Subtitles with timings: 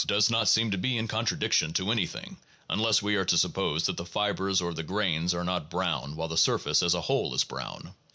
[0.03, 2.35] 157 does not seem to be in contradiction to anything,
[2.71, 6.27] unless we are to suppose that the fibers or the grains are not brown while
[6.27, 7.91] the surface as a whole is brown.